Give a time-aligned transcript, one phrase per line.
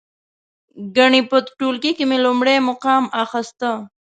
[0.95, 3.69] ګنې په ټولګي کې مې لومړی مقام اخسته.